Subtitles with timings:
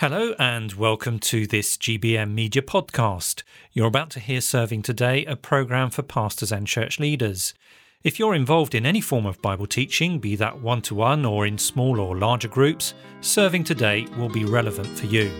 [0.00, 3.42] Hello and welcome to this GBM Media podcast.
[3.72, 7.52] You're about to hear Serving Today, a program for pastors and church leaders.
[8.04, 11.46] If you're involved in any form of Bible teaching, be that one to one or
[11.46, 15.32] in small or larger groups, Serving Today will be relevant for you.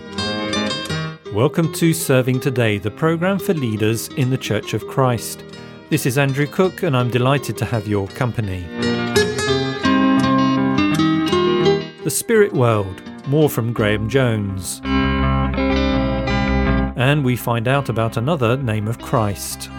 [1.33, 5.41] Welcome to Serving Today, the program for leaders in the Church of Christ.
[5.89, 8.65] This is Andrew Cook, and I'm delighted to have your company.
[12.03, 14.81] The Spirit World more from Graham Jones.
[16.95, 19.69] And we find out about another name of Christ.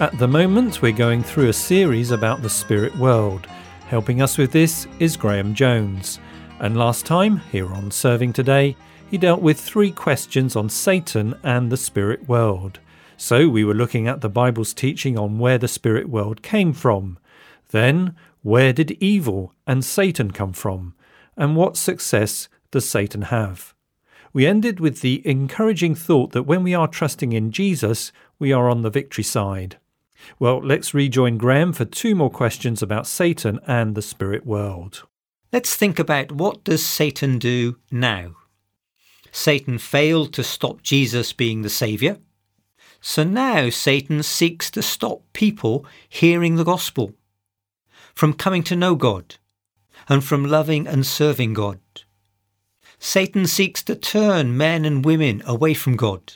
[0.00, 3.46] At the moment, we're going through a series about the spirit world.
[3.88, 6.18] Helping us with this is Graham Jones.
[6.60, 8.76] And last time, here on Serving Today,
[9.10, 12.80] he dealt with three questions on Satan and the spirit world.
[13.16, 17.18] So we were looking at the Bible's teaching on where the spirit world came from.
[17.68, 20.94] Then, where did evil and Satan come from?
[21.36, 23.74] And what success does Satan have?
[24.32, 28.68] We ended with the encouraging thought that when we are trusting in Jesus, we are
[28.68, 29.78] on the victory side.
[30.38, 35.04] Well, let's rejoin Graham for two more questions about Satan and the spirit world.
[35.52, 38.36] Let's think about what does Satan do now?
[39.32, 42.18] Satan failed to stop Jesus being the savior.
[43.00, 47.14] So now Satan seeks to stop people hearing the gospel
[48.18, 49.36] from coming to know God,
[50.08, 51.78] and from loving and serving God.
[52.98, 56.32] Satan seeks to turn men and women away from God.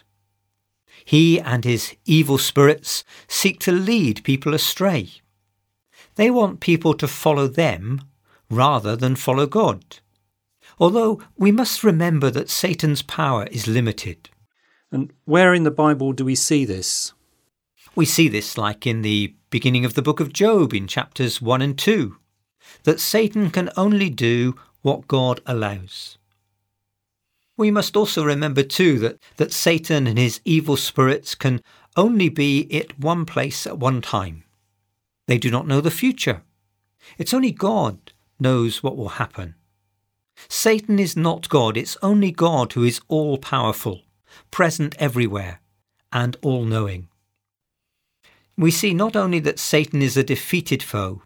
[1.05, 5.09] He and his evil spirits seek to lead people astray.
[6.15, 8.03] They want people to follow them
[8.49, 9.99] rather than follow God.
[10.79, 14.31] Although we must remember that Satan's power is limited.
[14.93, 17.13] And where in the Bible do we see this?
[17.97, 21.61] We see this like in the beginning of the book of Job in chapters 1
[21.61, 22.17] and 2,
[22.85, 26.17] that Satan can only do what God allows.
[27.59, 31.61] We must also remember too that, that Satan and his evil spirits can
[31.97, 34.43] only be at one place at one time.
[35.27, 36.41] They do not know the future.
[37.19, 39.55] It's only God knows what will happen.
[40.49, 44.01] Satan is not God, it's only God who is all powerful,
[44.51, 45.61] present everywhere,
[46.11, 47.09] and all knowing
[48.63, 51.23] we see not only that Satan is a defeated foe,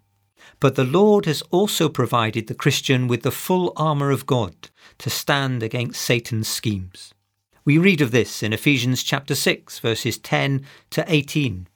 [0.59, 5.11] but the Lord has also provided the Christian with the full armour of God to
[5.11, 7.13] stand against Satan's schemes.
[7.65, 11.69] We read of this in Ephesians chapter 6, verses 10 to 18.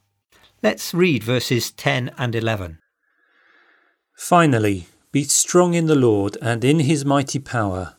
[0.63, 2.79] Let's read verses 10 and 11.
[4.15, 7.97] Finally, be strong in the Lord and in his mighty power.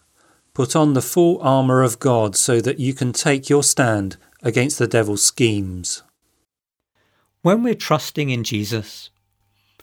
[0.53, 4.79] Put on the full armour of God so that you can take your stand against
[4.79, 6.01] the devil's schemes.
[7.43, 9.09] When we're trusting in Jesus,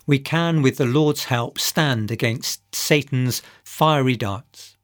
[0.06, 4.76] we can, with the Lord's help, stand against Satan's fiery darts.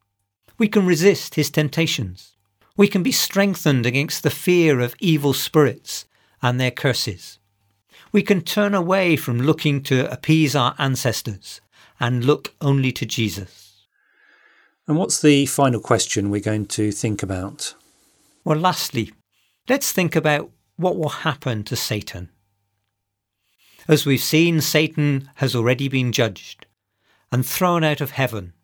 [0.58, 2.32] We can resist his temptations.
[2.76, 6.04] We can be strengthened against the fear of evil spirits
[6.42, 7.38] and their curses.
[8.10, 11.60] We can turn away from looking to appease our ancestors
[12.00, 13.86] and look only to Jesus.
[14.88, 17.76] And what's the final question we're going to think about?
[18.44, 19.12] Well, lastly,
[19.68, 22.30] let's think about what will happen to Satan.
[23.86, 26.66] As we've seen, Satan has already been judged
[27.30, 28.54] and thrown out of heaven.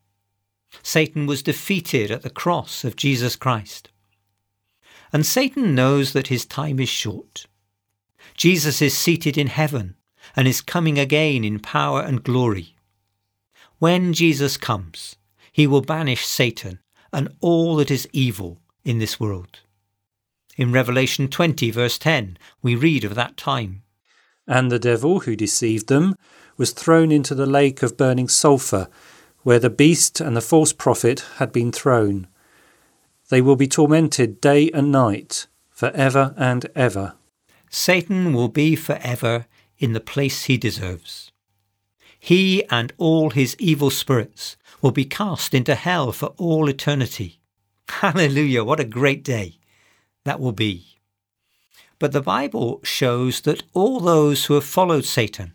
[0.82, 3.90] Satan was defeated at the cross of Jesus Christ.
[5.12, 7.46] And Satan knows that his time is short.
[8.34, 9.96] Jesus is seated in heaven
[10.36, 12.76] and is coming again in power and glory.
[13.78, 15.16] When Jesus comes,
[15.52, 16.78] he will banish Satan
[17.12, 19.60] and all that is evil in this world.
[20.56, 23.82] In Revelation 20, verse 10, we read of that time.
[24.50, 26.16] And the devil who deceived them
[26.56, 28.88] was thrown into the lake of burning sulphur,
[29.44, 32.26] where the beast and the false prophet had been thrown.
[33.28, 37.14] They will be tormented day and night, for ever and ever.
[37.70, 39.46] Satan will be for ever
[39.78, 41.30] in the place he deserves.
[42.18, 47.38] He and all his evil spirits will be cast into hell for all eternity.
[47.88, 49.60] Hallelujah, what a great day
[50.24, 50.99] that will be.
[52.00, 55.52] But the Bible shows that all those who have followed Satan,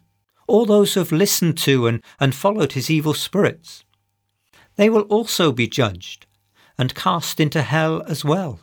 [0.47, 3.83] all those who have listened to and, and followed his evil spirits,
[4.75, 6.27] they will also be judged
[6.77, 8.59] and cast into hell as well.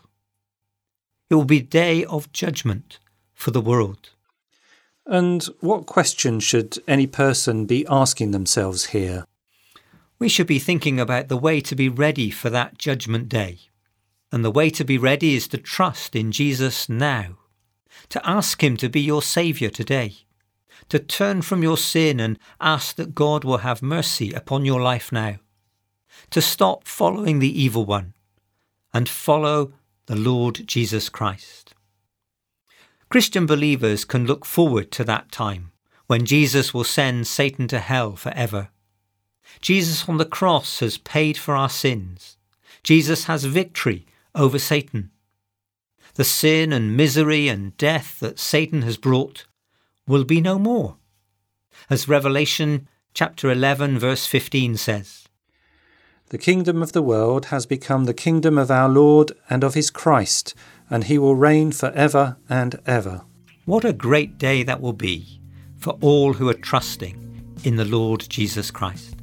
[1.29, 3.01] It will be day of judgment
[3.35, 4.11] for the world.
[5.05, 9.25] And what question should any person be asking themselves here?
[10.21, 13.59] We should be thinking about the way to be ready for that judgment day.
[14.31, 17.39] And the way to be ready is to trust in Jesus now
[18.09, 20.15] to ask Him to be your Saviour today,
[20.89, 25.13] to turn from your sin and ask that God will have mercy upon your life
[25.13, 25.37] now,
[26.31, 28.15] to stop following the evil one
[28.93, 29.73] and follow
[30.07, 31.75] the Lord Jesus Christ.
[33.09, 35.71] Christian believers can look forward to that time
[36.07, 38.69] when Jesus will send Satan to hell forever.
[39.61, 42.37] Jesus on the cross has paid for our sins.
[42.83, 45.11] Jesus has victory over Satan.
[46.15, 49.47] The sin and misery and death that Satan has brought
[50.07, 50.97] will be no more.
[51.89, 55.27] As Revelation chapter 11 verse 15 says,
[56.29, 59.91] The kingdom of the world has become the kingdom of our Lord and of his
[59.91, 60.55] Christ,
[60.91, 63.23] and he will reign for ever and ever.
[63.65, 65.41] What a great day that will be
[65.79, 69.17] for all who are trusting in the Lord Jesus Christ.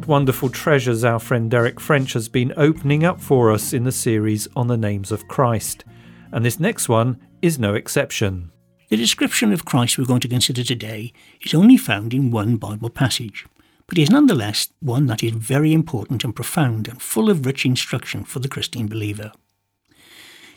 [0.00, 3.92] What wonderful treasures our friend Derek French has been opening up for us in the
[3.92, 5.84] series on the names of Christ.
[6.32, 8.50] And this next one is no exception.
[8.88, 11.12] The description of Christ we're going to consider today
[11.42, 13.44] is only found in one Bible passage,
[13.88, 18.24] but is nonetheless one that is very important and profound and full of rich instruction
[18.24, 19.32] for the Christian believer.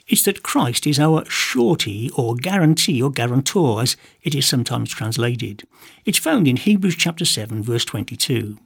[0.07, 5.68] It's that Christ is our surety or guarantee or guarantor, as it is sometimes translated.
[6.06, 8.57] It's found in Hebrews chapter 7, verse 22.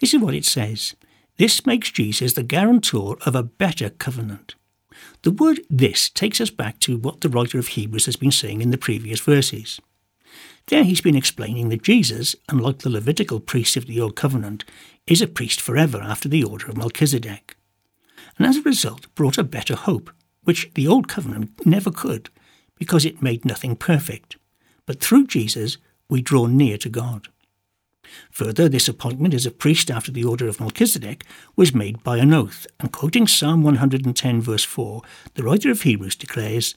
[0.00, 0.94] This is what it says
[1.36, 4.54] This makes Jesus the guarantor of a better covenant.
[5.22, 8.60] The word this takes us back to what the writer of Hebrews has been saying
[8.60, 9.80] in the previous verses.
[10.66, 14.64] There he's been explaining that Jesus, unlike the Levitical priest of the Old Covenant,
[15.06, 17.56] is a priest forever after the order of Melchizedek,
[18.38, 20.10] and as a result brought a better hope,
[20.44, 22.30] which the Old Covenant never could,
[22.76, 24.36] because it made nothing perfect.
[24.86, 25.78] But through Jesus,
[26.08, 27.28] we draw near to God.
[28.30, 31.24] Further, this appointment as a priest after the order of Melchizedek
[31.56, 35.02] was made by an oath, and quoting Psalm 110, verse 4,
[35.34, 36.74] the writer of Hebrews declares,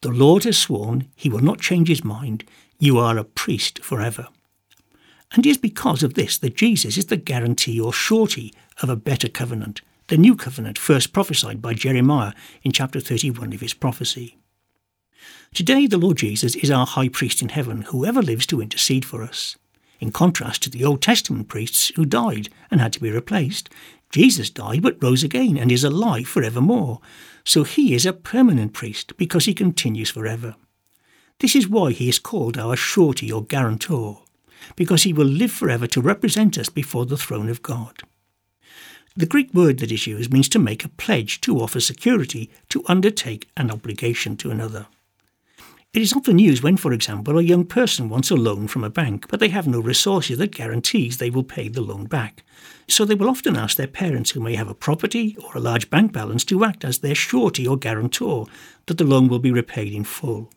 [0.00, 2.44] The Lord has sworn he will not change his mind,
[2.78, 4.28] you are a priest forever.
[5.32, 8.96] And it is because of this that Jesus is the guarantee or surety of a
[8.96, 12.32] better covenant, the new covenant first prophesied by Jeremiah
[12.62, 14.38] in chapter 31 of his prophecy.
[15.54, 19.04] Today, the Lord Jesus is our high priest in heaven, who ever lives to intercede
[19.04, 19.56] for us.
[19.98, 23.70] In contrast to the Old Testament priests who died and had to be replaced,
[24.10, 27.00] Jesus died but rose again and is alive forevermore.
[27.44, 30.56] So he is a permanent priest because he continues forever.
[31.38, 34.22] This is why he is called our surety or guarantor,
[34.74, 38.02] because he will live forever to represent us before the throne of God.
[39.16, 42.84] The Greek word that is used means to make a pledge, to offer security, to
[42.86, 44.86] undertake an obligation to another.
[45.92, 48.90] It is often used when, for example, a young person wants a loan from a
[48.90, 52.44] bank, but they have no resources that guarantees they will pay the loan back.
[52.86, 55.88] So they will often ask their parents, who may have a property or a large
[55.88, 58.46] bank balance, to act as their surety or guarantor
[58.86, 60.50] that the loan will be repaid in full.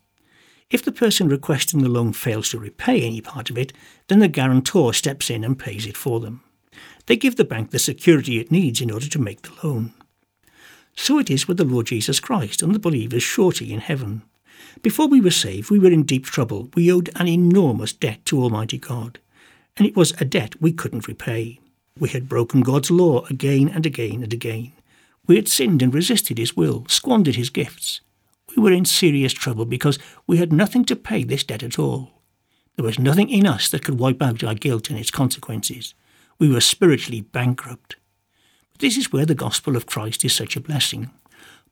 [0.68, 3.72] If the person requesting the loan fails to repay any part of it,
[4.08, 6.44] then the guarantor steps in and pays it for them.
[7.06, 9.94] They give the bank the security it needs in order to make the loan.
[10.94, 14.22] So it is with the Lord Jesus Christ and the believer's surety in heaven.
[14.82, 16.70] Before we were saved, we were in deep trouble.
[16.74, 19.18] We owed an enormous debt to Almighty God,
[19.76, 21.60] and it was a debt we couldn't repay.
[21.98, 24.72] We had broken God's law again and again and again.
[25.26, 28.00] We had sinned and resisted His will, squandered His gifts.
[28.56, 32.10] We were in serious trouble because we had nothing to pay this debt at all.
[32.76, 35.94] There was nothing in us that could wipe out our guilt and its consequences.
[36.38, 37.96] We were spiritually bankrupt.
[38.72, 41.10] But this is where the gospel of Christ is such a blessing.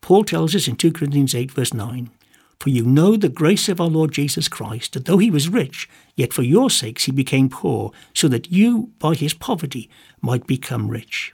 [0.01, 2.11] Paul tells us in 2 Corinthians 8, verse 9
[2.59, 5.89] for you know the grace of our Lord Jesus Christ, that though he was rich,
[6.17, 9.89] yet for your sakes he became poor, so that you, by his poverty,
[10.21, 11.33] might become rich.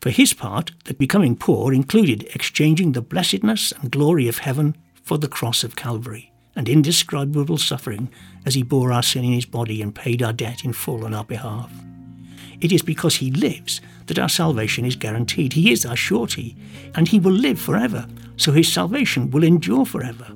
[0.00, 5.18] For his part, the becoming poor included exchanging the blessedness and glory of heaven for
[5.18, 8.08] the cross of Calvary and indescribable suffering
[8.46, 11.14] as he bore our sin in his body and paid our debt in full on
[11.14, 11.72] our behalf.
[12.60, 15.52] It is because he lives that our salvation is guaranteed.
[15.52, 16.56] He is our surety,
[16.94, 18.06] and he will live forever,
[18.38, 20.26] so his salvation will endure forever.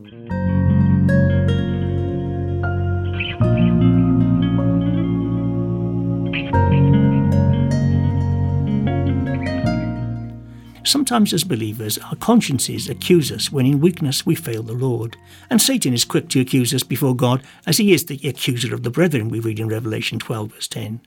[10.84, 15.16] Sometimes, as believers, our consciences accuse us when in weakness we fail the Lord.
[15.48, 18.82] And Satan is quick to accuse us before God, as he is the accuser of
[18.82, 21.00] the brethren, we read in Revelation 12, verse 10.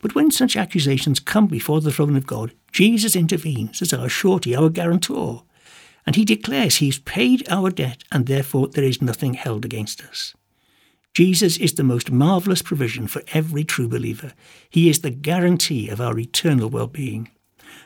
[0.00, 4.56] But when such accusations come before the throne of God, Jesus intervenes as our surety,
[4.56, 5.42] our guarantor,
[6.10, 10.34] and he declares he's paid our debt and therefore there is nothing held against us.
[11.14, 14.32] Jesus is the most marvellous provision for every true believer.
[14.68, 17.30] He is the guarantee of our eternal well being.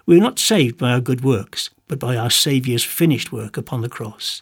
[0.06, 3.82] We are not saved by our good works, but by our Saviour's finished work upon
[3.82, 4.40] the cross.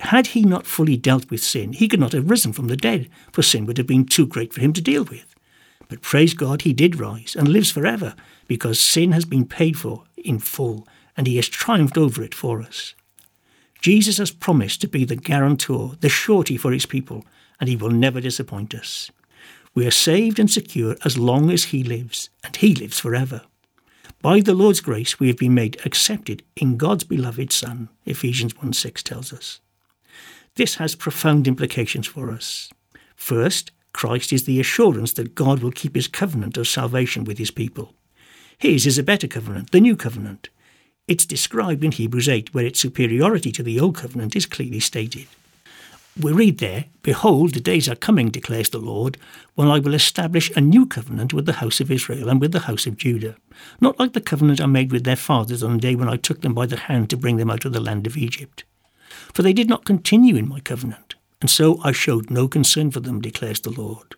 [0.00, 3.08] Had he not fully dealt with sin, he could not have risen from the dead,
[3.30, 5.36] for sin would have been too great for him to deal with.
[5.88, 8.16] But praise God, he did rise and lives forever,
[8.48, 12.60] because sin has been paid for in full, and he has triumphed over it for
[12.60, 12.96] us.
[13.84, 17.22] Jesus has promised to be the guarantor, the surety for his people,
[17.60, 19.10] and he will never disappoint us.
[19.74, 23.42] We are saved and secure as long as he lives, and he lives forever.
[24.22, 28.72] By the Lord's grace, we have been made accepted in God's beloved Son, Ephesians 1
[28.72, 29.60] 6 tells us.
[30.54, 32.70] This has profound implications for us.
[33.16, 37.50] First, Christ is the assurance that God will keep his covenant of salvation with his
[37.50, 37.92] people.
[38.56, 40.48] His is a better covenant, the new covenant.
[41.06, 45.26] It's described in Hebrews 8, where its superiority to the old covenant is clearly stated.
[46.18, 49.18] We read there, Behold, the days are coming, declares the Lord,
[49.54, 52.60] when I will establish a new covenant with the house of Israel and with the
[52.60, 53.36] house of Judah,
[53.82, 56.40] not like the covenant I made with their fathers on the day when I took
[56.40, 58.64] them by the hand to bring them out of the land of Egypt.
[59.34, 63.00] For they did not continue in my covenant, and so I showed no concern for
[63.00, 64.14] them, declares the Lord.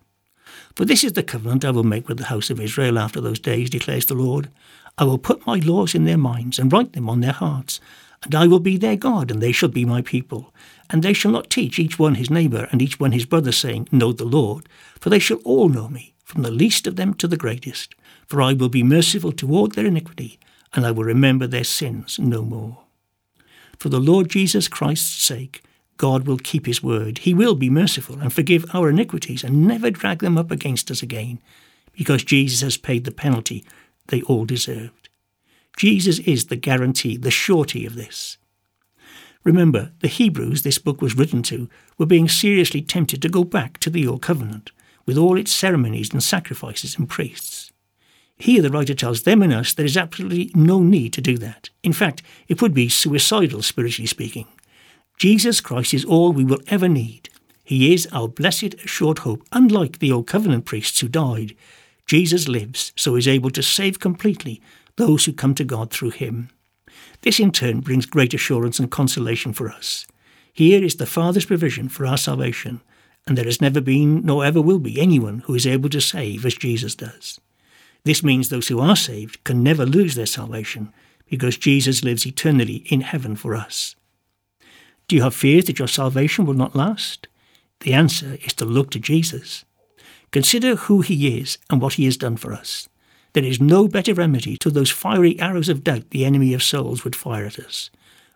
[0.76, 3.40] For this is the covenant I will make with the house of Israel after those
[3.40, 4.50] days, declares the Lord.
[4.99, 7.81] I will put my laws in their minds and write them on their hearts,
[8.23, 10.55] and I will be their God, and they shall be my people.
[10.88, 13.88] And they shall not teach each one his neighbour and each one his brother, saying,
[13.93, 17.29] Know the Lord, for they shall all know me, from the least of them to
[17.29, 17.95] the greatest.
[18.26, 20.38] For I will be merciful toward their iniquity,
[20.73, 22.79] and I will remember their sins no more.
[23.79, 25.62] For the Lord Jesus Christ's sake,
[25.99, 27.19] God will keep his word.
[27.19, 31.03] He will be merciful and forgive our iniquities and never drag them up against us
[31.03, 31.38] again,
[31.93, 33.65] because Jesus has paid the penalty
[34.09, 35.09] they all deserved.
[35.77, 38.39] Jesus is the guarantee, the surety of this.
[39.45, 43.79] Remember, the Hebrews this book was written to were being seriously tempted to go back
[43.79, 44.73] to the Old Covenant,
[45.05, 47.71] with all its ceremonies and sacrifices and priests.
[48.39, 51.71] Here the writer tells them and us there is absolutely no need to do that.
[51.83, 54.47] In fact, it would be suicidal, spiritually speaking.
[55.17, 57.31] Jesus Christ is all we will ever need.
[57.65, 61.57] He is our blessed assured hope, unlike the Old Covenant priests who died.
[62.07, 64.63] Jesus lives, so is able to save completely
[64.97, 66.51] those who come to God through him.
[67.23, 70.07] This in turn brings great assurance and consolation for us.
[70.53, 72.81] Here is the Father's provision for our salvation,
[73.27, 76.47] and there has never been, nor ever will be, anyone who is able to save
[76.47, 77.41] as Jesus does.
[78.05, 80.93] This means those who are saved can never lose their salvation,
[81.29, 83.97] because Jesus lives eternally in heaven for us.
[85.09, 87.27] Do you have fears that your salvation will not last?
[87.81, 89.65] The answer is to look to Jesus.
[90.33, 92.88] Consider who he is and what he has done for us.
[93.33, 97.04] There is no better remedy to those fiery arrows of doubt the enemy of souls
[97.04, 97.90] would fire at us.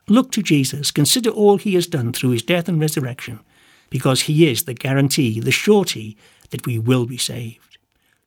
[0.08, 3.40] Look to Jesus, consider all he has done through his death and resurrection,
[3.88, 6.16] because he is the guarantee, the surety
[6.50, 7.78] that we will be saved.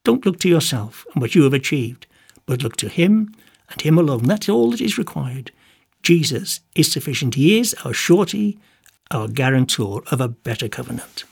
[0.03, 2.07] Don't look to yourself and what you have achieved,
[2.45, 3.33] but look to him
[3.69, 4.23] and him alone.
[4.23, 5.51] That's all that is required.
[6.01, 7.35] Jesus is sufficient.
[7.35, 8.59] He is our surety,
[9.11, 11.23] our guarantor of a better covenant.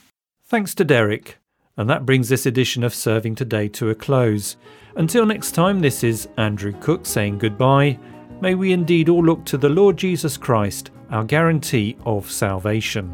[0.44, 1.36] Thanks to Derek.
[1.76, 4.56] And that brings this edition of Serving Today to a close.
[4.96, 7.98] Until next time, this is Andrew Cook saying goodbye.
[8.42, 13.10] May we indeed all look to the Lord Jesus Christ, our guarantee of salvation.